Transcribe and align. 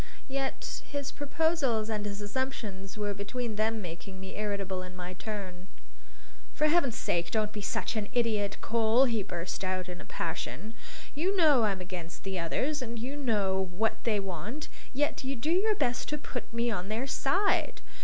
Yet 0.29 0.81
his 0.89 1.11
proposals 1.11 1.87
and 1.87 2.07
his 2.07 2.21
assumptions 2.23 2.97
were 2.97 3.13
between 3.13 3.55
them 3.55 3.83
making 3.83 4.19
me 4.19 4.35
irritable 4.35 4.81
in 4.81 4.95
my 4.95 5.13
turn. 5.13 5.67
"For 6.55 6.65
Heaven's 6.65 6.97
sake 6.97 7.29
don't 7.29 7.51
be 7.51 7.61
such 7.61 7.95
an 7.95 8.09
idiot, 8.11 8.57
Cole!" 8.61 9.05
he 9.05 9.21
burst 9.21 9.63
out 9.63 9.87
in 9.87 10.01
a 10.01 10.05
passion. 10.05 10.73
"You 11.13 11.37
know 11.37 11.65
I'm 11.65 11.81
against 11.81 12.23
the 12.23 12.39
others, 12.39 12.81
and 12.81 12.97
you 12.97 13.15
know 13.15 13.69
what 13.71 14.03
they 14.03 14.19
want, 14.19 14.69
yet 14.91 15.23
you 15.23 15.35
do 15.35 15.51
your 15.51 15.75
best 15.75 16.09
to 16.09 16.17
put 16.17 16.51
me 16.51 16.71
on 16.71 16.89
their 16.89 17.05
side! 17.05 17.79